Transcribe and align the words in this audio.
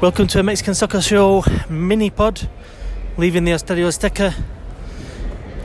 Welcome 0.00 0.28
to 0.28 0.40
a 0.40 0.42
Mexican 0.42 0.74
Soccer 0.74 1.02
Show 1.02 1.44
mini 1.68 2.08
pod, 2.08 2.48
leaving 3.18 3.44
the 3.44 3.50
Estadio 3.50 3.86
Azteca. 3.86 4.34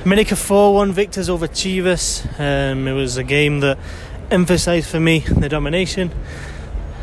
America 0.04 0.35
4 0.35 0.73
1 0.73 0.92
victors 0.92 1.29
over 1.29 1.47
Chivas. 1.47 2.28
Um, 2.38 2.86
it 2.86 2.92
was 2.92 3.16
a 3.16 3.24
game 3.24 3.62
that 3.62 3.79
emphasised 4.29 4.90
for 4.90 5.00
me 5.00 5.20
the 5.20 5.48
domination 5.48 6.12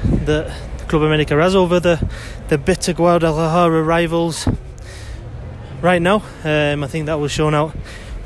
that 0.05 0.55
Club 0.89 1.05
America 1.05 1.35
has 1.37 1.57
over 1.57 1.81
the, 1.81 2.07
the 2.49 2.59
bitter 2.59 2.93
Guadalajara 2.93 3.83
rivals 3.83 4.47
right 5.81 6.03
now. 6.03 6.17
Um, 6.45 6.85
I 6.85 6.87
think 6.87 7.07
that 7.07 7.19
was 7.19 7.33
shown 7.33 7.55
out 7.55 7.75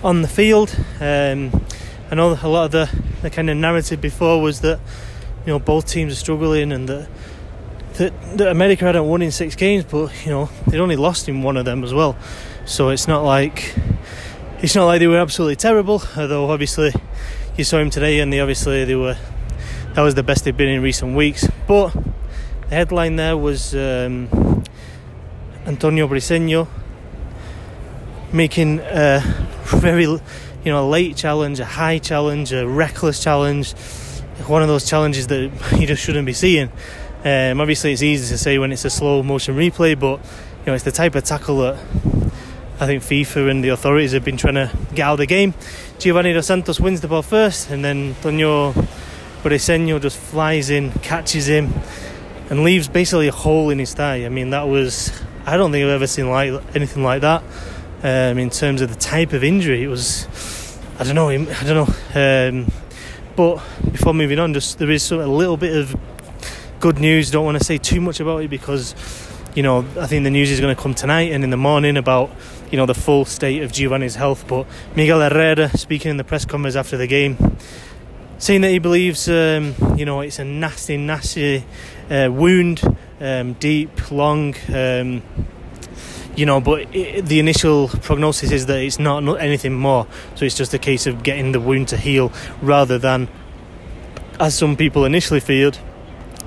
on 0.02 0.22
the 0.22 0.28
field. 0.28 0.74
Um, 1.00 1.64
I 2.10 2.16
know 2.16 2.36
a 2.42 2.48
lot 2.48 2.64
of 2.64 2.70
the, 2.72 3.02
the 3.22 3.30
kind 3.30 3.50
of 3.50 3.56
narrative 3.56 4.00
before 4.00 4.42
was 4.42 4.62
that 4.62 4.80
you 5.46 5.52
know 5.52 5.60
both 5.60 5.86
teams 5.86 6.12
are 6.12 6.16
struggling 6.16 6.72
and 6.72 6.88
that 6.88 7.08
that, 7.98 8.38
that 8.38 8.48
America 8.48 8.84
hadn't 8.84 9.06
won 9.06 9.22
in 9.22 9.30
six 9.30 9.54
games, 9.54 9.84
but 9.84 10.12
you 10.24 10.30
know 10.30 10.50
they'd 10.66 10.80
only 10.80 10.96
lost 10.96 11.28
in 11.28 11.42
one 11.42 11.56
of 11.56 11.64
them 11.64 11.82
as 11.84 11.94
well. 11.94 12.16
So 12.64 12.90
it's 12.90 13.08
not 13.08 13.24
like 13.24 13.74
it's 14.60 14.74
not 14.74 14.86
like 14.86 15.00
they 15.00 15.06
were 15.06 15.18
absolutely 15.18 15.56
terrible. 15.56 16.02
Although 16.16 16.50
obviously 16.50 16.92
you 17.56 17.64
saw 17.64 17.78
him 17.78 17.90
today, 17.90 18.20
and 18.20 18.32
they 18.32 18.40
obviously 18.40 18.84
they 18.84 18.96
were 18.96 19.16
that 19.94 20.02
was 20.02 20.14
the 20.14 20.22
best 20.22 20.44
they've 20.44 20.56
been 20.56 20.68
in 20.68 20.82
recent 20.82 21.16
weeks. 21.16 21.48
But 21.66 21.92
the 22.68 22.74
headline 22.74 23.16
there 23.16 23.36
was 23.36 23.74
um, 23.74 24.64
Antonio 25.64 26.06
Briseño 26.06 26.68
making 28.32 28.80
a 28.80 29.22
very 29.64 30.04
you 30.04 30.20
know 30.66 30.86
a 30.86 30.88
late 30.88 31.16
challenge, 31.16 31.60
a 31.60 31.64
high 31.64 31.98
challenge, 31.98 32.52
a 32.52 32.68
reckless 32.68 33.22
challenge, 33.22 33.72
one 34.46 34.60
of 34.60 34.68
those 34.68 34.88
challenges 34.88 35.28
that 35.28 35.50
you 35.78 35.86
just 35.86 36.02
shouldn't 36.02 36.26
be 36.26 36.34
seeing. 36.34 36.70
Um, 37.26 37.60
obviously, 37.60 37.92
it's 37.92 38.04
easy 38.04 38.32
to 38.32 38.38
say 38.38 38.56
when 38.56 38.70
it's 38.70 38.84
a 38.84 38.90
slow 38.90 39.20
motion 39.20 39.56
replay, 39.56 39.98
but 39.98 40.20
you 40.60 40.66
know 40.66 40.74
it's 40.74 40.84
the 40.84 40.92
type 40.92 41.16
of 41.16 41.24
tackle 41.24 41.58
that 41.58 41.74
I 42.78 42.86
think 42.86 43.02
FIFA 43.02 43.50
and 43.50 43.64
the 43.64 43.70
authorities 43.70 44.12
have 44.12 44.24
been 44.24 44.36
trying 44.36 44.54
to 44.54 44.70
get 44.94 45.00
out 45.00 45.14
of 45.14 45.18
the 45.18 45.26
game. 45.26 45.52
Giovani 45.98 46.32
Dos 46.34 46.46
Santos 46.46 46.78
wins 46.78 47.00
the 47.00 47.08
ball 47.08 47.22
first, 47.22 47.68
and 47.68 47.84
then 47.84 48.14
Tonio 48.22 48.70
Briseño 49.42 50.00
just 50.00 50.18
flies 50.18 50.70
in, 50.70 50.92
catches 50.92 51.48
him, 51.48 51.74
and 52.48 52.62
leaves 52.62 52.86
basically 52.86 53.26
a 53.26 53.32
hole 53.32 53.70
in 53.70 53.80
his 53.80 53.92
thigh. 53.92 54.24
I 54.24 54.28
mean, 54.28 54.50
that 54.50 54.68
was 54.68 55.10
I 55.44 55.56
don't 55.56 55.72
think 55.72 55.82
I've 55.82 55.90
ever 55.90 56.06
seen 56.06 56.30
like 56.30 56.52
anything 56.76 57.02
like 57.02 57.22
that. 57.22 57.42
Um, 58.04 58.38
in 58.38 58.50
terms 58.50 58.82
of 58.82 58.88
the 58.90 59.00
type 59.00 59.32
of 59.32 59.42
injury, 59.42 59.82
it 59.82 59.88
was 59.88 60.28
I 61.00 61.02
don't 61.02 61.16
know, 61.16 61.30
I 61.30 61.64
don't 61.64 61.88
know. 62.14 62.50
Um, 62.60 62.70
but 63.34 63.56
before 63.90 64.14
moving 64.14 64.38
on, 64.38 64.54
just 64.54 64.78
there 64.78 64.92
is 64.92 65.10
a 65.10 65.26
little 65.26 65.56
bit 65.56 65.76
of 65.76 65.96
good 66.80 66.98
news. 66.98 67.30
Don't 67.30 67.44
want 67.44 67.58
to 67.58 67.64
say 67.64 67.78
too 67.78 68.00
much 68.00 68.20
about 68.20 68.42
it 68.42 68.50
because, 68.50 68.94
you 69.54 69.62
know, 69.62 69.84
I 69.98 70.06
think 70.06 70.24
the 70.24 70.30
news 70.30 70.50
is 70.50 70.60
going 70.60 70.74
to 70.74 70.80
come 70.80 70.94
tonight 70.94 71.32
and 71.32 71.42
in 71.44 71.50
the 71.50 71.56
morning 71.56 71.96
about, 71.96 72.30
you 72.70 72.76
know, 72.76 72.86
the 72.86 72.94
full 72.94 73.24
state 73.24 73.62
of 73.62 73.72
Giovani's 73.72 74.14
health. 74.14 74.46
But 74.46 74.66
Miguel 74.94 75.20
Herrera, 75.20 75.76
speaking 75.76 76.10
in 76.10 76.16
the 76.16 76.24
press 76.24 76.44
conference 76.44 76.76
after 76.76 76.96
the 76.96 77.06
game, 77.06 77.56
saying 78.38 78.60
that 78.60 78.70
he 78.70 78.78
believes, 78.78 79.28
um, 79.28 79.74
you 79.96 80.04
know, 80.04 80.20
it's 80.20 80.38
a 80.38 80.44
nasty, 80.44 80.96
nasty 80.96 81.64
uh, 82.10 82.28
wound, 82.30 82.82
um, 83.20 83.54
deep, 83.54 84.10
long. 84.10 84.54
Um, 84.72 85.22
you 86.36 86.44
know, 86.44 86.60
but 86.60 86.94
it, 86.94 87.24
the 87.24 87.40
initial 87.40 87.88
prognosis 87.88 88.52
is 88.52 88.66
that 88.66 88.78
it's 88.80 88.98
not 88.98 89.22
anything 89.40 89.72
more. 89.72 90.06
So 90.34 90.44
it's 90.44 90.54
just 90.54 90.74
a 90.74 90.78
case 90.78 91.06
of 91.06 91.22
getting 91.22 91.52
the 91.52 91.60
wound 91.60 91.88
to 91.88 91.96
heal 91.96 92.30
rather 92.60 92.98
than, 92.98 93.28
as 94.38 94.54
some 94.56 94.76
people 94.76 95.06
initially 95.06 95.40
feared, 95.40 95.78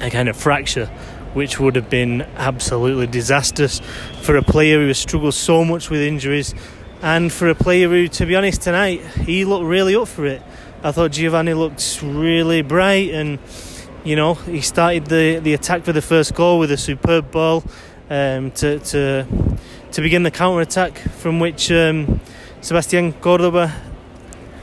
a 0.01 0.09
kind 0.09 0.29
of 0.29 0.37
fracture, 0.37 0.87
which 1.33 1.59
would 1.59 1.75
have 1.75 1.89
been 1.89 2.21
absolutely 2.35 3.07
disastrous 3.07 3.81
for 4.21 4.35
a 4.35 4.41
player 4.41 4.79
who 4.79 4.87
has 4.87 4.97
struggled 4.97 5.33
so 5.33 5.63
much 5.63 5.89
with 5.89 6.01
injuries, 6.01 6.55
and 7.01 7.31
for 7.31 7.49
a 7.49 7.55
player 7.55 7.87
who, 7.87 8.07
to 8.07 8.25
be 8.25 8.35
honest, 8.35 8.61
tonight 8.61 9.01
he 9.25 9.45
looked 9.45 9.65
really 9.65 9.95
up 9.95 10.07
for 10.07 10.25
it. 10.25 10.41
I 10.83 10.91
thought 10.91 11.11
Giovani 11.11 11.53
looked 11.53 12.01
really 12.03 12.61
bright, 12.61 13.11
and 13.11 13.39
you 14.03 14.15
know 14.15 14.33
he 14.33 14.61
started 14.61 15.07
the 15.07 15.39
the 15.39 15.53
attack 15.53 15.83
for 15.83 15.93
the 15.93 16.01
first 16.01 16.33
goal 16.33 16.59
with 16.59 16.71
a 16.71 16.77
superb 16.77 17.31
ball 17.31 17.63
um, 18.09 18.51
to 18.51 18.79
to 18.79 19.25
to 19.91 20.01
begin 20.01 20.23
the 20.23 20.31
counter 20.31 20.61
attack, 20.61 20.97
from 20.97 21.39
which 21.39 21.71
um, 21.71 22.19
Sebastian 22.61 23.13
Cordova 23.13 23.73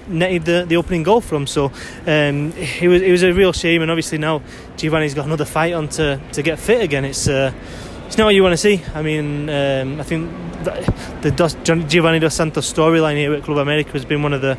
netted 0.09 0.44
the, 0.44 0.65
the 0.67 0.77
opening 0.77 1.03
goal 1.03 1.21
from. 1.21 1.47
So 1.47 1.67
um, 2.06 2.53
it 2.56 2.89
was 2.89 3.03
it 3.03 3.11
was 3.11 3.22
a 3.22 3.33
real 3.33 3.53
shame, 3.53 3.83
and 3.83 3.91
obviously 3.91 4.19
now 4.19 4.43
Giovani's 4.77 5.15
got 5.15 5.27
another 5.27 5.44
fight 5.44 5.75
on 5.75 5.89
to, 5.91 6.21
to 6.33 6.43
get 6.43 6.59
fit 6.59 6.83
again. 6.83 7.05
It's 7.05 7.28
uh, 7.28 7.53
it's 8.06 8.16
not 8.16 8.27
what 8.27 8.34
you 8.34 8.43
want 8.43 8.53
to 8.53 8.59
see. 8.59 8.83
I 8.95 9.03
mean, 9.03 9.49
um, 9.50 10.00
I 10.00 10.05
think 10.05 10.31
the 11.22 11.33
Dos, 11.34 11.55
Giovani 11.55 12.21
dos 12.21 12.34
Santos 12.34 12.72
storyline 12.72 13.16
here 13.16 13.34
at 13.34 13.43
Club 13.43 13.59
America 13.59 13.91
has 13.93 14.05
been 14.05 14.22
one 14.22 14.33
of 14.33 14.43
the 14.43 14.59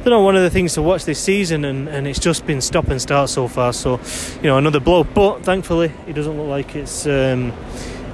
I 0.00 0.02
don't 0.04 0.12
know 0.12 0.22
one 0.22 0.34
of 0.34 0.42
the 0.42 0.48
things 0.48 0.72
to 0.74 0.82
watch 0.82 1.04
this 1.04 1.22
season, 1.22 1.62
and, 1.66 1.86
and 1.86 2.08
it's 2.08 2.18
just 2.18 2.46
been 2.46 2.62
stop 2.62 2.88
and 2.88 3.02
start 3.02 3.28
so 3.28 3.48
far. 3.48 3.74
So, 3.74 4.00
you 4.36 4.44
know, 4.44 4.56
another 4.56 4.80
blow. 4.80 5.04
But 5.04 5.42
thankfully, 5.42 5.92
it 6.06 6.14
doesn't 6.14 6.38
look 6.38 6.48
like 6.48 6.74
it's 6.74 7.06
um, 7.06 7.52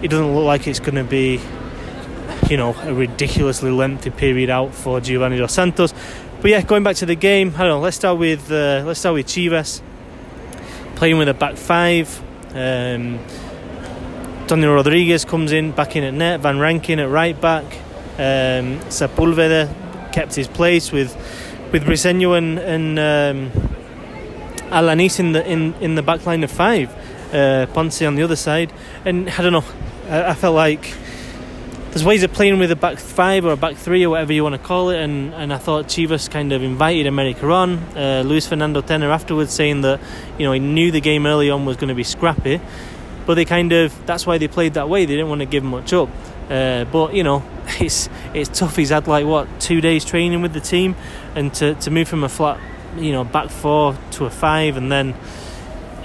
it 0.02 0.08
doesn't 0.08 0.34
look 0.34 0.44
like 0.44 0.66
it's 0.66 0.80
going 0.80 0.96
to 0.96 1.04
be, 1.04 1.40
you 2.50 2.56
know, 2.56 2.74
a 2.82 2.92
ridiculously 2.92 3.70
lengthy 3.70 4.10
period 4.10 4.50
out 4.50 4.74
for 4.74 5.00
Giovani 5.00 5.38
dos 5.38 5.52
Santos. 5.52 5.94
But 6.40 6.50
yeah, 6.50 6.62
going 6.62 6.82
back 6.82 6.96
to 6.96 7.06
the 7.06 7.14
game, 7.14 7.52
I 7.54 7.58
don't 7.58 7.68
know. 7.68 7.80
Let's 7.80 7.96
start 7.96 8.18
with 8.18 8.50
uh, 8.50 8.82
let's 8.86 9.00
start 9.00 9.14
with 9.14 9.26
Chivas 9.26 9.82
playing 10.96 11.18
with 11.18 11.28
a 11.28 11.34
back 11.34 11.56
five. 11.56 12.22
Um, 12.50 13.18
Daniel 14.46 14.74
Rodriguez 14.74 15.24
comes 15.24 15.52
in 15.52 15.72
back 15.72 15.94
in 15.94 16.02
at 16.02 16.14
net. 16.14 16.40
Van 16.40 16.58
Rankin 16.58 16.98
at 16.98 17.08
right 17.08 17.38
back. 17.40 17.64
Um, 18.14 18.80
Sepulveda 18.88 20.12
kept 20.12 20.34
his 20.34 20.48
place 20.48 20.90
with 20.90 21.14
with 21.72 21.84
Briseño 21.84 22.36
and, 22.38 22.58
and 22.58 22.98
um, 22.98 23.68
Alanis 24.70 25.20
in 25.20 25.32
the 25.32 25.46
in, 25.46 25.74
in 25.74 25.94
the 25.94 26.02
back 26.02 26.24
line 26.26 26.42
of 26.42 26.50
five. 26.50 26.90
Uh, 27.32 27.66
Ponce 27.74 28.02
on 28.02 28.14
the 28.14 28.22
other 28.22 28.36
side, 28.36 28.72
and 29.04 29.28
I 29.28 29.42
don't 29.42 29.52
know. 29.52 29.64
I, 30.08 30.30
I 30.30 30.34
felt 30.34 30.54
like 30.54 30.94
there's 31.96 32.04
ways 32.04 32.22
of 32.22 32.30
playing 32.30 32.58
with 32.58 32.70
a 32.70 32.76
back 32.76 32.98
five 32.98 33.46
or 33.46 33.52
a 33.52 33.56
back 33.56 33.74
three 33.74 34.04
or 34.04 34.10
whatever 34.10 34.30
you 34.30 34.42
want 34.42 34.54
to 34.54 34.58
call 34.58 34.90
it. 34.90 35.00
And, 35.00 35.32
and 35.32 35.50
I 35.50 35.56
thought 35.56 35.86
Chivas 35.86 36.30
kind 36.30 36.52
of 36.52 36.62
invited 36.62 37.06
America 37.06 37.48
on. 37.50 37.78
Uh, 37.96 38.22
Luis 38.22 38.46
Fernando 38.46 38.82
Tena 38.82 39.08
afterwards 39.08 39.54
saying 39.54 39.80
that 39.80 39.98
you 40.38 40.44
know 40.44 40.52
he 40.52 40.58
knew 40.58 40.90
the 40.90 41.00
game 41.00 41.24
early 41.24 41.48
on 41.48 41.64
was 41.64 41.78
going 41.78 41.88
to 41.88 41.94
be 41.94 42.04
scrappy, 42.04 42.60
but 43.24 43.32
they 43.32 43.46
kind 43.46 43.72
of 43.72 43.94
that's 44.04 44.26
why 44.26 44.36
they 44.36 44.46
played 44.46 44.74
that 44.74 44.90
way. 44.90 45.06
They 45.06 45.14
didn't 45.14 45.30
want 45.30 45.40
to 45.40 45.46
give 45.46 45.64
much 45.64 45.94
up. 45.94 46.10
Uh, 46.50 46.84
but 46.84 47.14
you 47.14 47.24
know 47.24 47.42
it's 47.80 48.10
it's 48.34 48.50
tough. 48.50 48.76
He's 48.76 48.90
had 48.90 49.08
like 49.08 49.24
what 49.24 49.48
two 49.58 49.80
days 49.80 50.04
training 50.04 50.42
with 50.42 50.52
the 50.52 50.60
team, 50.60 50.96
and 51.34 51.54
to 51.54 51.76
to 51.76 51.90
move 51.90 52.08
from 52.08 52.24
a 52.24 52.28
flat 52.28 52.60
you 52.98 53.12
know 53.12 53.24
back 53.24 53.48
four 53.48 53.96
to 54.10 54.26
a 54.26 54.30
five, 54.30 54.76
and 54.76 54.92
then 54.92 55.14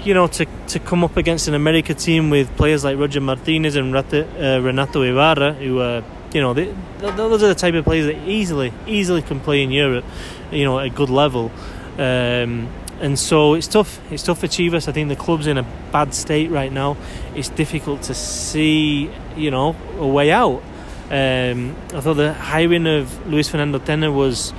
you 0.04 0.14
know, 0.14 0.26
to, 0.26 0.46
to 0.68 0.78
come 0.78 1.04
up 1.04 1.16
against 1.16 1.48
an 1.48 1.54
America 1.54 1.94
team 1.94 2.30
with 2.30 2.54
players 2.56 2.84
like 2.84 2.98
Roger 2.98 3.20
Martinez 3.20 3.76
and 3.76 3.94
uh, 3.94 4.60
Renato 4.60 5.02
Ibarra, 5.02 5.54
who 5.54 5.80
are, 5.80 6.02
you 6.32 6.40
know, 6.40 6.54
they, 6.54 6.74
those 6.98 7.42
are 7.42 7.48
the 7.48 7.54
type 7.54 7.74
of 7.74 7.84
players 7.84 8.06
that 8.06 8.16
easily, 8.28 8.72
easily 8.86 9.22
can 9.22 9.40
play 9.40 9.62
in 9.62 9.70
Europe, 9.70 10.04
you 10.50 10.64
know, 10.64 10.78
at 10.78 10.86
a 10.86 10.90
good 10.90 11.10
level. 11.10 11.52
Um, 11.98 12.68
and 13.00 13.18
so 13.18 13.54
it's 13.54 13.66
tough. 13.66 14.00
It's 14.12 14.22
tough 14.22 14.38
for 14.38 14.46
Chivas. 14.46 14.88
I 14.88 14.92
think 14.92 15.08
the 15.08 15.16
club's 15.16 15.46
in 15.46 15.58
a 15.58 15.64
bad 15.92 16.14
state 16.14 16.50
right 16.50 16.72
now. 16.72 16.96
It's 17.34 17.48
difficult 17.48 18.02
to 18.02 18.14
see, 18.14 19.10
you 19.36 19.50
know, 19.50 19.76
a 19.98 20.06
way 20.06 20.30
out. 20.30 20.62
Um, 21.10 21.76
I 21.92 22.00
thought 22.00 22.14
the 22.14 22.32
hiring 22.32 22.86
of 22.86 23.26
Luis 23.26 23.48
Fernando 23.48 23.78
Tena 23.78 24.14
was 24.14 24.54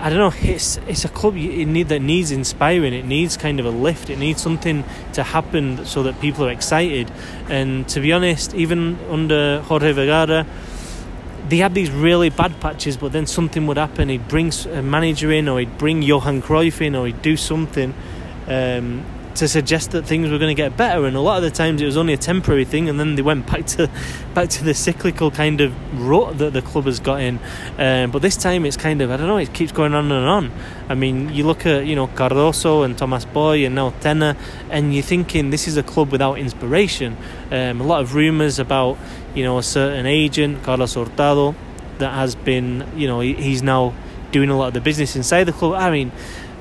I 0.00 0.08
don't 0.08 0.18
know. 0.18 0.32
It's 0.50 0.78
it's 0.88 1.04
a 1.04 1.10
club 1.10 1.36
you, 1.36 1.66
need, 1.66 1.88
that 1.90 2.00
needs 2.00 2.30
inspiring. 2.30 2.94
It 2.94 3.04
needs 3.04 3.36
kind 3.36 3.60
of 3.60 3.66
a 3.66 3.70
lift. 3.70 4.08
It 4.08 4.18
needs 4.18 4.40
something 4.40 4.82
to 5.12 5.22
happen 5.22 5.84
so 5.84 6.02
that 6.04 6.18
people 6.20 6.46
are 6.46 6.50
excited. 6.50 7.10
And 7.50 7.86
to 7.90 8.00
be 8.00 8.10
honest, 8.10 8.54
even 8.54 8.98
under 9.10 9.60
Jorge 9.60 9.92
Vergara, 9.92 10.46
they 11.50 11.58
had 11.58 11.74
these 11.74 11.90
really 11.90 12.30
bad 12.30 12.58
patches, 12.60 12.96
but 12.96 13.12
then 13.12 13.26
something 13.26 13.66
would 13.66 13.76
happen. 13.76 14.08
He'd 14.08 14.26
bring 14.26 14.52
a 14.72 14.80
manager 14.80 15.30
in, 15.32 15.48
or 15.48 15.58
he'd 15.58 15.76
bring 15.76 16.00
Johan 16.00 16.40
Cruyff 16.40 16.80
in, 16.80 16.94
or 16.94 17.06
he'd 17.06 17.20
do 17.20 17.36
something. 17.36 17.92
Um, 18.48 19.04
to 19.34 19.48
suggest 19.48 19.92
that 19.92 20.04
things 20.04 20.30
were 20.30 20.38
going 20.38 20.54
to 20.54 20.60
get 20.60 20.76
better 20.76 21.06
and 21.06 21.16
a 21.16 21.20
lot 21.20 21.36
of 21.36 21.42
the 21.42 21.50
times 21.50 21.80
it 21.80 21.84
was 21.84 21.96
only 21.96 22.12
a 22.12 22.16
temporary 22.16 22.64
thing 22.64 22.88
and 22.88 22.98
then 22.98 23.14
they 23.14 23.22
went 23.22 23.46
back 23.46 23.64
to 23.66 23.88
back 24.34 24.48
to 24.48 24.64
the 24.64 24.74
cyclical 24.74 25.30
kind 25.30 25.60
of 25.60 25.72
rut 26.00 26.38
that 26.38 26.52
the 26.52 26.62
club 26.62 26.84
has 26.84 27.00
got 27.00 27.20
in. 27.20 27.38
Um, 27.78 28.10
but 28.10 28.22
this 28.22 28.36
time 28.36 28.66
it's 28.66 28.76
kind 28.76 29.00
of 29.00 29.10
I 29.10 29.16
don't 29.16 29.26
know 29.26 29.36
it 29.36 29.52
keeps 29.54 29.72
going 29.72 29.94
on 29.94 30.10
and 30.10 30.26
on. 30.26 30.52
I 30.88 30.94
mean 30.94 31.32
you 31.32 31.44
look 31.44 31.64
at 31.66 31.86
you 31.86 31.94
know 31.94 32.08
Cardoso 32.08 32.84
and 32.84 32.96
Tomás 32.96 33.30
Boy 33.32 33.64
and 33.64 33.74
now 33.74 33.90
Tena 33.90 34.36
and 34.68 34.92
you're 34.92 35.02
thinking 35.02 35.50
this 35.50 35.68
is 35.68 35.76
a 35.76 35.82
club 35.82 36.10
without 36.10 36.38
inspiration. 36.38 37.16
Um, 37.50 37.80
a 37.80 37.84
lot 37.84 38.02
of 38.02 38.14
rumours 38.14 38.58
about 38.58 38.98
you 39.34 39.44
know 39.44 39.58
a 39.58 39.62
certain 39.62 40.06
agent 40.06 40.62
Carlos 40.62 40.94
Hurtado 40.94 41.54
that 41.98 42.12
has 42.14 42.34
been 42.34 42.86
you 42.96 43.06
know 43.06 43.20
he, 43.20 43.34
he's 43.34 43.62
now 43.62 43.94
doing 44.32 44.50
a 44.50 44.56
lot 44.56 44.68
of 44.68 44.74
the 44.74 44.80
business 44.80 45.16
inside 45.16 45.44
the 45.44 45.52
club. 45.52 45.74
I 45.74 45.90
mean 45.90 46.12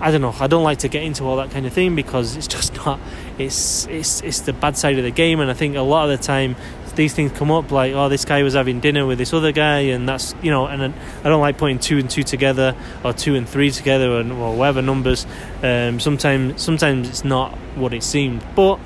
I 0.02 0.12
don't 0.12 0.22
know. 0.22 0.36
I 0.40 0.48
don't 0.48 0.64
like 0.64 0.80
to 0.80 0.88
get 0.88 1.04
into 1.04 1.26
all 1.26 1.38
that 1.38 1.52
kind 1.52 1.66
of 1.66 1.74
thing 1.74 1.96
because 1.96 2.36
it's 2.36 2.48
just 2.58 2.76
not. 2.76 3.00
It's 3.38 3.86
it's 3.88 4.22
it's 4.22 4.42
the 4.42 4.54
bad 4.54 4.78
side 4.78 4.98
of 4.98 5.04
the 5.04 5.12
game, 5.12 5.40
and 5.40 5.50
I 5.50 5.54
think 5.54 5.76
a 5.76 5.82
lot 5.82 6.10
of 6.10 6.18
the 6.18 6.24
time 6.24 6.56
these 6.96 7.14
things 7.14 7.32
come 7.32 7.50
up 7.50 7.72
like, 7.72 7.94
oh, 7.94 8.10
this 8.10 8.26
guy 8.26 8.44
was 8.44 8.56
having 8.56 8.82
dinner 8.82 9.06
with 9.06 9.18
this 9.18 9.34
other 9.34 9.52
guy, 9.52 9.80
and 9.80 10.08
that's 10.08 10.36
you 10.42 10.52
know, 10.52 10.66
and 10.68 10.94
I 11.24 11.30
don't 11.30 11.42
like 11.42 11.58
putting 11.58 11.80
two 11.80 11.98
and 11.98 12.10
two 12.10 12.24
together 12.24 12.76
or 13.04 13.14
two 13.14 13.36
and 13.36 13.48
three 13.48 13.72
together 13.72 14.12
or, 14.12 14.32
or 14.34 14.56
whatever 14.56 14.82
numbers. 14.82 15.26
Um, 15.64 16.00
sometimes 16.00 16.62
sometimes 16.62 17.10
it's 17.10 17.24
not 17.24 17.58
what 17.76 17.94
it 17.94 18.04
seemed, 18.04 18.44
but 18.56 18.80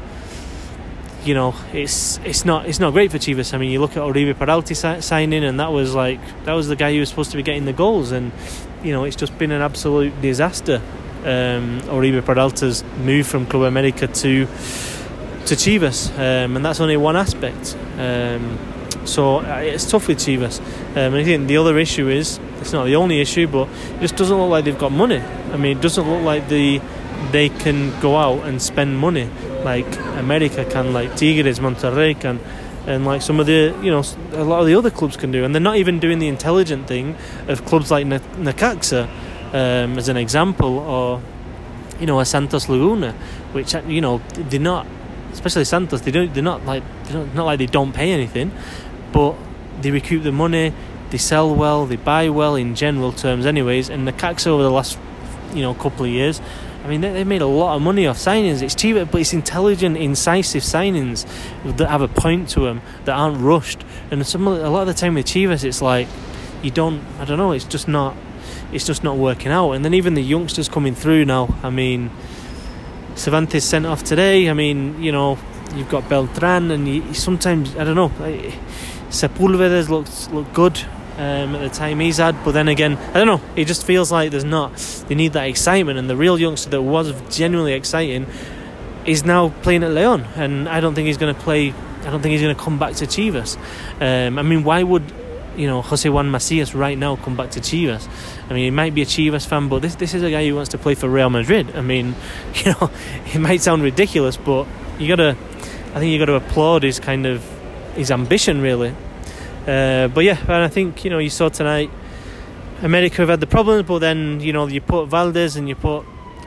you 1.25 1.33
know, 1.33 1.55
it's 1.73 2.19
it's 2.19 2.45
not 2.45 2.67
it's 2.67 2.79
not 2.79 2.91
great 2.93 3.11
for 3.11 3.17
Chivas. 3.17 3.53
I 3.53 3.57
mean, 3.57 3.71
you 3.71 3.79
look 3.79 3.91
at 3.91 4.03
Oribe 4.03 4.37
Peralta 4.37 4.75
si- 4.75 5.01
signing, 5.01 5.43
and 5.43 5.59
that 5.59 5.71
was 5.71 5.95
like 5.95 6.19
that 6.45 6.53
was 6.53 6.67
the 6.67 6.75
guy 6.75 6.93
who 6.93 6.99
was 6.99 7.09
supposed 7.09 7.31
to 7.31 7.37
be 7.37 7.43
getting 7.43 7.65
the 7.65 7.73
goals, 7.73 8.11
and 8.11 8.31
you 8.83 8.91
know, 8.91 9.05
it's 9.05 9.15
just 9.15 9.37
been 9.37 9.51
an 9.51 9.61
absolute 9.61 10.21
disaster. 10.21 10.81
Um, 11.25 11.81
Oribe 11.89 12.21
Peralta's 12.23 12.83
move 12.97 13.27
from 13.27 13.45
Club 13.45 13.63
America 13.63 14.07
to 14.07 14.45
to 14.45 15.55
Chivas, 15.55 16.11
um, 16.17 16.55
and 16.55 16.65
that's 16.65 16.79
only 16.79 16.97
one 16.97 17.15
aspect. 17.15 17.75
Um, 17.97 18.57
so 19.05 19.39
uh, 19.39 19.61
it's 19.63 19.89
tough 19.89 20.07
with 20.07 20.19
Chivas. 20.19 20.59
Um, 20.95 21.13
and 21.15 21.49
the 21.49 21.57
other 21.57 21.77
issue 21.77 22.07
is 22.09 22.39
it's 22.61 22.73
not 22.73 22.85
the 22.85 22.95
only 22.95 23.19
issue, 23.19 23.47
but 23.47 23.67
it 23.95 24.01
just 24.01 24.15
doesn't 24.15 24.37
look 24.37 24.49
like 24.49 24.65
they've 24.65 24.77
got 24.77 24.91
money. 24.91 25.19
I 25.51 25.57
mean, 25.57 25.77
it 25.77 25.81
doesn't 25.81 26.09
look 26.09 26.23
like 26.23 26.47
the 26.47 26.81
they 27.31 27.49
can 27.49 27.97
go 28.01 28.17
out 28.17 28.45
and 28.45 28.61
spend 28.61 28.97
money 28.97 29.29
like 29.63 29.87
America 30.17 30.65
can, 30.65 30.93
like 30.93 31.15
Tigres, 31.15 31.59
Monterrey 31.59 32.19
can, 32.19 32.39
and 32.85 33.05
like 33.05 33.21
some 33.21 33.39
of 33.39 33.45
the, 33.45 33.75
you 33.81 33.91
know, 33.91 34.03
a 34.33 34.43
lot 34.43 34.59
of 34.59 34.67
the 34.67 34.75
other 34.75 34.91
clubs 34.91 35.17
can 35.17 35.31
do. 35.31 35.43
And 35.43 35.55
they're 35.55 35.61
not 35.61 35.77
even 35.77 35.99
doing 35.99 36.19
the 36.19 36.27
intelligent 36.27 36.87
thing 36.87 37.15
of 37.47 37.65
clubs 37.65 37.89
like 37.89 38.05
Necaxa, 38.05 39.09
um, 39.53 39.97
as 39.97 40.09
an 40.09 40.17
example, 40.17 40.79
or, 40.79 41.21
you 41.99 42.05
know, 42.05 42.19
a 42.19 42.25
Santos 42.25 42.67
Laguna, 42.67 43.13
which, 43.53 43.73
you 43.87 44.01
know, 44.01 44.21
they're 44.33 44.59
not, 44.59 44.85
especially 45.31 45.65
Santos, 45.65 46.01
they 46.01 46.11
don't, 46.11 46.33
they're 46.33 46.43
not 46.43 46.65
like, 46.65 46.83
they're 47.05 47.25
not 47.27 47.45
like 47.45 47.59
they 47.59 47.65
don't 47.65 47.93
pay 47.93 48.11
anything, 48.11 48.51
but 49.11 49.35
they 49.81 49.91
recoup 49.91 50.23
the 50.23 50.31
money, 50.31 50.73
they 51.11 51.17
sell 51.17 51.53
well, 51.53 51.85
they 51.85 51.95
buy 51.95 52.29
well 52.29 52.55
in 52.55 52.75
general 52.75 53.11
terms, 53.11 53.45
anyways. 53.45 53.89
And 53.89 54.07
Necaxa 54.07 54.47
over 54.47 54.63
the 54.63 54.71
last, 54.71 54.97
you 55.53 55.61
know, 55.61 55.73
couple 55.73 56.05
of 56.05 56.11
years 56.11 56.41
I 56.83 56.87
mean, 56.87 56.99
they, 56.99 57.13
they 57.13 57.23
made 57.23 57.41
a 57.41 57.47
lot 57.47 57.77
of 57.77 57.81
money 57.81 58.07
off 58.07 58.17
signings. 58.17 58.61
It's 58.61 58.75
cheaper, 58.75 59.05
but 59.05 59.21
it's 59.21 59.31
intelligent, 59.31 59.95
incisive 59.95 60.63
signings 60.63 61.25
that 61.77 61.89
have 61.89 62.01
a 62.01 62.09
point 62.09 62.49
to 62.49 62.61
them 62.61 62.81
that 63.05 63.13
aren't 63.13 63.39
rushed. 63.39 63.85
And 64.11 64.25
some 64.27 64.45
a 64.47 64.69
lot 64.69 64.81
of 64.81 64.87
the 64.87 64.93
time 64.93 65.13
with 65.13 65.25
Chivas, 65.25 65.63
it's 65.63 65.81
like 65.81 66.09
you 66.61 66.71
don't. 66.71 67.01
I 67.19 67.25
don't 67.25 67.37
know. 67.37 67.53
It's 67.53 67.63
just 67.63 67.87
not. 67.87 68.15
It's 68.71 68.85
just 68.85 69.03
not 69.03 69.17
working 69.17 69.51
out. 69.51 69.71
And 69.71 69.83
then 69.83 69.93
even 69.93 70.13
the 70.13 70.23
youngsters 70.23 70.69
coming 70.69 70.95
through 70.95 71.25
now. 71.25 71.55
I 71.63 71.69
mean, 71.69 72.11
Cervantes 73.15 73.63
sent 73.63 73.85
off 73.85 74.03
today. 74.03 74.49
I 74.49 74.53
mean, 74.53 75.01
you 75.01 75.11
know, 75.11 75.37
you've 75.75 75.89
got 75.89 76.09
Beltran, 76.09 76.71
and 76.71 76.87
you, 76.87 77.13
sometimes 77.13 77.75
I 77.75 77.83
don't 77.83 77.95
know. 77.95 78.11
Sepulveda's 79.09 79.89
looks 79.89 80.29
look 80.29 80.51
good 80.53 80.79
um, 81.17 81.55
at 81.55 81.61
the 81.61 81.69
time 81.69 81.99
he's 81.99 82.17
had. 82.17 82.43
But 82.43 82.53
then 82.53 82.67
again, 82.67 82.97
I 82.97 83.13
don't 83.13 83.27
know. 83.27 83.41
It 83.55 83.65
just 83.65 83.85
feels 83.85 84.11
like 84.11 84.31
there's 84.31 84.43
not. 84.43 84.75
They 85.07 85.15
need 85.15 85.33
that 85.33 85.47
excitement, 85.47 85.99
and 85.99 86.09
the 86.09 86.15
real 86.15 86.39
youngster 86.39 86.69
that 86.71 86.81
was 86.81 87.13
genuinely 87.35 87.73
exciting 87.73 88.25
is 89.05 89.23
now 89.23 89.49
playing 89.61 89.83
at 89.83 89.91
Leon, 89.91 90.25
and 90.35 90.67
I 90.69 90.79
don't 90.79 90.95
think 90.95 91.07
he's 91.07 91.17
going 91.17 91.33
to 91.33 91.41
play. 91.41 91.73
I 92.01 92.09
don't 92.09 92.21
think 92.21 92.31
he's 92.31 92.41
going 92.41 92.55
to 92.55 92.61
come 92.61 92.79
back 92.79 92.95
to 92.95 93.05
Chivas. 93.05 93.57
Um, 94.01 94.37
I 94.37 94.41
mean, 94.41 94.63
why 94.63 94.83
would 94.83 95.03
you 95.55 95.67
know 95.67 95.81
Jose 95.81 96.07
Juan 96.07 96.29
Macias 96.29 96.73
right 96.73 96.97
now 96.97 97.15
come 97.15 97.35
back 97.35 97.51
to 97.51 97.59
Chivas? 97.59 98.07
I 98.49 98.53
mean, 98.53 98.65
he 98.65 98.71
might 98.71 98.93
be 98.93 99.01
a 99.01 99.05
Chivas 99.05 99.45
fan, 99.45 99.69
but 99.69 99.81
this 99.81 99.95
this 99.95 100.13
is 100.13 100.23
a 100.23 100.31
guy 100.31 100.47
who 100.47 100.55
wants 100.55 100.69
to 100.71 100.77
play 100.77 100.95
for 100.95 101.09
Real 101.09 101.29
Madrid. 101.29 101.75
I 101.75 101.81
mean, 101.81 102.15
you 102.55 102.71
know, 102.71 102.89
it 103.33 103.39
might 103.39 103.61
sound 103.61 103.83
ridiculous, 103.83 104.37
but 104.37 104.67
you 104.99 105.07
gotta. 105.07 105.37
I 105.95 105.99
think 105.99 106.11
you 106.11 106.17
got 106.17 106.25
to 106.25 106.35
applaud 106.35 106.81
his 106.81 106.99
kind 106.99 107.27
of 107.27 107.43
his 107.95 108.09
ambition, 108.09 108.61
really. 108.61 108.95
Uh, 109.67 110.07
but 110.07 110.23
yeah, 110.23 110.39
and 110.41 110.51
I 110.51 110.67
think 110.67 111.03
you 111.03 111.09
know 111.09 111.19
you 111.19 111.29
saw 111.29 111.49
tonight. 111.49 111.91
America 112.81 113.17
have 113.17 113.29
had 113.29 113.39
the 113.39 113.47
problems, 113.47 113.83
but 113.83 113.99
then 113.99 114.39
you 114.39 114.51
know 114.51 114.67
you 114.67 114.81
put 114.81 115.05
Valdez 115.07 115.55
and 115.55 115.69
you 115.69 115.75
put 115.75 116.03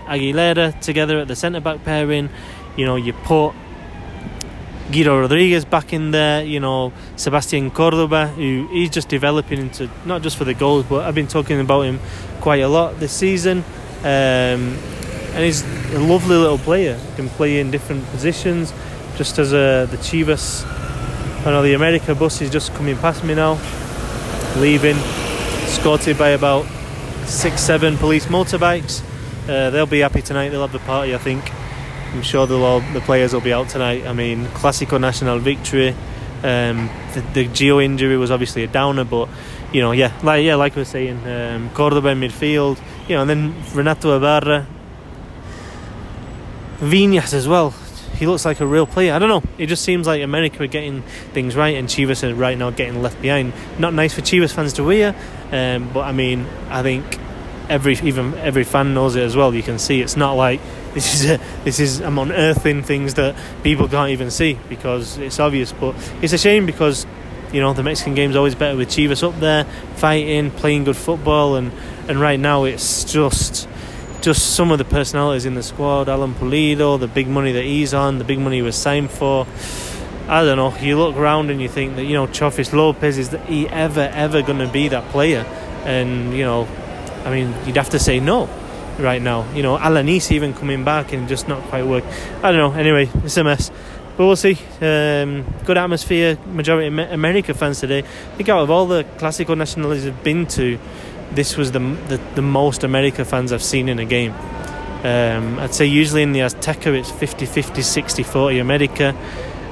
Aguilera 0.07 0.79
together 0.81 1.19
at 1.21 1.29
the 1.29 1.37
centre 1.37 1.61
back 1.61 1.85
pairing. 1.85 2.29
You 2.77 2.85
know 2.85 2.97
you 2.97 3.13
put 3.13 3.55
Guido 4.91 5.21
Rodriguez 5.21 5.65
back 5.65 5.93
in 5.93 6.11
there. 6.11 6.45
You 6.45 6.61
know 6.61 6.93
Sebastian 7.17 7.71
Cordova, 7.71 8.29
who 8.29 8.69
he's 8.71 8.91
just 8.91 9.09
developing 9.09 9.59
into 9.59 9.91
not 10.05 10.23
just 10.23 10.37
for 10.37 10.45
the 10.45 10.55
goals, 10.55 10.85
but 10.85 11.05
I've 11.05 11.15
been 11.15 11.29
talking 11.29 11.61
about 11.61 11.83
him 11.83 12.01
quite 12.41 12.61
a 12.61 12.69
lot 12.69 12.99
this 13.01 13.13
season. 13.13 13.65
Um, 14.01 14.79
and 15.35 15.45
he's 15.45 15.63
a 15.93 15.99
lovely 15.99 16.37
little 16.37 16.59
player. 16.59 16.99
Can 17.17 17.29
play 17.29 17.61
in 17.61 17.71
different 17.71 18.05
positions, 18.07 18.73
just 19.17 19.39
as 19.39 19.53
a, 19.53 19.87
the 19.91 19.99
Chivas 19.99 20.65
I 21.47 21.51
know 21.51 21.63
the 21.63 21.75
America 21.75 22.13
bus 22.13 22.41
is 22.41 22.51
just 22.51 22.75
coming 22.75 22.97
past 22.97 23.23
me 23.23 23.37
now, 23.37 23.53
leaving, 24.57 24.97
escorted 24.97 26.19
by 26.19 26.31
about 26.31 26.67
six, 27.25 27.61
seven 27.61 27.97
police 27.99 28.27
motorbikes. 28.27 29.01
Uh, 29.49 29.71
they'll 29.71 29.87
be 29.87 30.01
happy 30.01 30.23
tonight. 30.23 30.49
They'll 30.49 30.63
have 30.63 30.73
the 30.73 30.81
party, 30.81 31.15
I 31.15 31.19
think. 31.19 31.45
I'm 32.17 32.23
sure 32.23 32.51
all, 32.51 32.81
the 32.81 33.01
players 33.01 33.35
will 33.35 33.43
be 33.43 33.53
out 33.53 33.69
tonight. 33.69 34.07
I 34.07 34.13
mean, 34.13 34.47
Clásico 34.47 34.99
Nacional 34.99 35.39
victory. 35.39 35.91
Um, 36.43 36.89
the, 37.13 37.21
the 37.35 37.49
Gio 37.49 37.85
injury 37.85 38.17
was 38.17 38.31
obviously 38.31 38.65
a 38.65 38.67
downer, 38.67 39.05
but 39.05 39.29
you 39.73 39.83
know, 39.83 39.93
yeah, 39.93 40.19
like 40.23 40.45
yeah, 40.45 40.55
like 40.55 40.75
we 40.77 40.83
are 40.83 40.87
saying, 40.87 41.27
um, 41.27 41.71
Cordova 41.71 42.09
in 42.09 42.21
midfield, 42.21 42.79
you 43.09 43.17
know, 43.17 43.23
and 43.23 43.31
then 43.31 43.55
Renato 43.75 44.17
Ibarra, 44.17 44.67
Viñas 46.79 47.35
as 47.35 47.47
well 47.47 47.75
he 48.17 48.27
looks 48.27 48.47
like 48.47 48.61
a 48.61 48.67
real 48.67 48.87
player. 48.87 49.13
I 49.13 49.19
don't 49.19 49.29
know. 49.29 49.43
It 49.59 49.67
just 49.67 49.85
seems 49.85 50.07
like 50.07 50.23
America 50.23 50.63
are 50.63 50.67
getting 50.67 51.03
things 51.35 51.55
right, 51.55 51.77
and 51.77 51.87
Chivas 51.87 52.27
are 52.27 52.35
right 52.35 52.57
now 52.57 52.71
getting 52.71 53.03
left 53.03 53.21
behind. 53.21 53.53
Not 53.79 53.93
nice 53.93 54.15
for 54.15 54.23
Chivas 54.23 54.53
fans 54.53 54.73
to 54.75 54.89
hear, 54.89 55.15
um, 55.53 55.91
but 55.93 56.01
I 56.01 56.13
mean, 56.13 56.47
I 56.71 56.83
think 56.83 57.19
every 57.69 57.95
even 58.03 58.35
every 58.35 58.65
fan 58.65 58.95
knows 58.95 59.17
it 59.17 59.23
as 59.23 59.37
well. 59.37 59.55
You 59.55 59.63
can 59.63 59.79
see 59.79 60.01
it's 60.01 60.17
not 60.17 60.33
like 60.33 60.61
this 60.97 61.15
is 61.15 61.31
a, 61.31 61.41
this 61.63 61.79
is 61.79 62.01
I'm 62.01 62.19
unearthing 62.19 62.83
things 62.83 63.15
that 63.15 63.37
people 63.63 63.87
can't 63.87 64.13
even 64.13 64.31
see 64.31 64.59
because 64.71 65.19
it's 65.19 65.39
obvious. 65.39 65.71
But 65.71 65.95
it's 66.23 66.33
a 66.33 66.39
shame 66.39 66.65
because 66.65 67.05
you 67.53 67.61
know 67.61 67.75
the 67.75 67.83
Mexican 67.83 68.15
game's 68.15 68.35
always 68.35 68.55
better 68.55 68.79
with 68.79 68.89
Chivas 68.89 69.23
up 69.23 69.39
there 69.39 69.65
fighting, 69.97 70.51
playing 70.51 70.85
good 70.85 70.97
football, 70.97 71.57
and 71.57 71.71
and 72.09 72.19
right 72.19 72.41
now 72.41 72.65
it's 72.65 73.05
just 73.05 73.69
just 74.23 74.57
some 74.57 74.73
of 74.73 74.79
the 74.79 74.87
personalities 74.87 75.45
in 75.45 75.55
the 75.55 75.63
squad, 75.63 76.09
Alan 76.09 76.33
Pulido, 76.33 76.99
the 76.99 77.09
big 77.09 77.29
money 77.29 77.53
that 77.53 77.65
he's 77.65 77.93
on, 77.93 78.17
the 78.17 78.25
big 78.25 78.39
money 78.39 78.57
he 78.57 78.63
was 78.63 78.75
signed 78.75 79.11
for. 79.11 79.47
I 80.29 80.45
don't 80.45 80.57
know. 80.57 80.75
You 80.79 80.99
look 80.99 81.15
around 81.15 81.51
and 81.51 81.61
you 81.61 81.69
think 81.69 81.97
that 81.97 82.05
you 82.05 82.15
know 82.15 82.27
Chofis 82.27 82.73
Lopez 82.73 83.19
is 83.19 83.37
he 83.47 83.69
ever 83.69 84.11
ever 84.15 84.41
going 84.41 84.61
to 84.61 84.69
be 84.69 84.89
that 84.89 85.11
player? 85.11 85.45
And 85.85 86.33
you 86.33 86.45
know, 86.45 86.67
I 87.27 87.31
mean, 87.31 87.55
you'd 87.67 87.77
have 87.77 87.91
to 87.91 87.99
say 87.99 88.19
no 88.19 88.49
right 88.99 89.21
now. 89.21 89.51
You 89.53 89.63
know, 89.63 89.77
Alanis 89.77 90.31
even 90.31 90.55
coming 90.55 90.85
back 90.85 91.13
and 91.13 91.29
just 91.29 91.49
not 91.49 91.63
quite 91.65 91.87
work. 91.87 92.05
I 92.43 92.53
don't 92.53 92.59
know. 92.59 92.73
Anyway, 92.73 93.11
it's 93.25 93.37
a 93.37 93.45
mess. 93.45 93.71
But 94.17 94.27
we'll 94.27 94.37
see. 94.37 94.59
Um, 94.81 95.45
good 95.65 95.77
atmosphere. 95.77 96.39
Majority 96.47 96.89
America 96.89 97.53
fans 97.53 97.81
today. 97.81 97.99
I 97.99 98.37
think 98.37 98.49
out 98.49 98.63
of 98.63 98.71
all 98.71 98.87
the 98.87 99.05
Clásicos 99.19 99.57
Nacionales 99.57 100.07
I've 100.07 100.25
been 100.25 100.47
to, 100.47 100.79
this 101.33 101.57
was 101.57 101.73
the, 101.73 101.81
the, 101.81 102.21
the 102.35 102.43
most 102.43 102.83
America 102.83 103.25
fans 103.25 103.53
I've 103.53 103.63
seen 103.63 103.89
in 103.89 103.99
a 103.99 104.07
game. 104.07 104.33
Um, 105.05 105.59
I'd 105.59 105.75
say 105.75 105.85
usually 105.85 106.23
in 106.23 106.33
the 106.33 106.41
Azteca 106.41 106.99
it's 106.99 107.11
50 107.11 107.45
50, 107.45 107.83
60 107.83 108.23
40 108.23 108.59
America. 108.59 109.15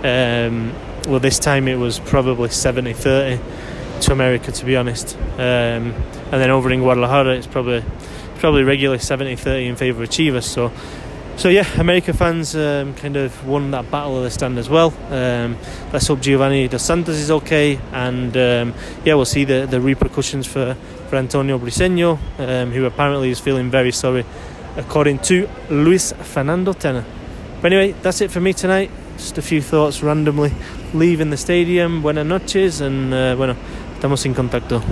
Um, 0.04 0.72
well, 1.08 1.20
this 1.20 1.38
time 1.38 1.66
it 1.66 1.76
was 1.76 1.98
probably 1.98 2.50
70 2.50 2.92
30 2.92 3.42
to 4.02 4.12
America, 4.12 4.52
to 4.52 4.64
be 4.66 4.76
honest. 4.76 5.16
Um, 5.34 5.94
and 6.30 6.32
then 6.32 6.50
over 6.50 6.70
in 6.70 6.80
Guadalajara, 6.80 7.36
it's 7.36 7.46
probably 7.46 7.82
probably 8.44 8.62
regularly 8.62 8.98
70 8.98 9.36
30 9.36 9.68
in 9.68 9.74
favour 9.74 10.02
of 10.02 10.10
Chivas. 10.10 10.42
So, 10.42 10.70
so 11.38 11.48
yeah, 11.48 11.66
America 11.80 12.12
fans 12.12 12.54
um, 12.54 12.92
kind 12.94 13.16
of 13.16 13.48
won 13.48 13.70
that 13.70 13.90
battle 13.90 14.18
of 14.18 14.22
the 14.22 14.30
stand 14.30 14.58
as 14.58 14.68
well. 14.68 14.92
Um, 15.08 15.56
let's 15.94 16.08
hope 16.08 16.20
Giovani 16.20 16.68
Dos 16.68 16.82
Santos 16.82 17.16
is 17.16 17.30
okay, 17.30 17.80
and 17.90 18.36
um, 18.36 18.74
yeah, 19.02 19.14
we'll 19.14 19.24
see 19.24 19.44
the, 19.44 19.66
the 19.66 19.80
repercussions 19.80 20.46
for 20.46 20.76
for 21.08 21.16
Antonio 21.16 21.58
Briseño, 21.58 22.18
um, 22.38 22.70
who 22.70 22.84
apparently 22.84 23.30
is 23.30 23.40
feeling 23.40 23.70
very 23.70 23.92
sorry, 23.92 24.26
according 24.76 25.20
to 25.20 25.48
Luis 25.70 26.12
Fernando 26.12 26.74
Tena. 26.74 27.02
But 27.62 27.72
anyway, 27.72 27.94
that's 28.02 28.20
it 28.20 28.30
for 28.30 28.42
me 28.42 28.52
tonight. 28.52 28.90
Just 29.16 29.38
a 29.38 29.42
few 29.42 29.62
thoughts 29.62 30.02
randomly 30.02 30.52
leaving 30.92 31.30
the 31.30 31.38
stadium. 31.38 32.02
Buenas 32.02 32.26
noches, 32.26 32.82
and 32.82 33.14
uh, 33.14 33.36
bueno, 33.36 33.56
estamos 33.96 34.26
en 34.26 34.34
contacto. 34.34 34.82